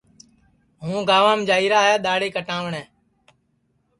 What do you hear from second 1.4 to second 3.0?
جائیرا ہے دہاڑی کٹاوٹؔیں